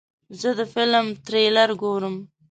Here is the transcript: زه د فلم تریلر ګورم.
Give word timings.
زه 0.39 0.49
د 0.59 0.61
فلم 0.73 1.05
تریلر 1.25 1.69
ګورم. 1.81 2.15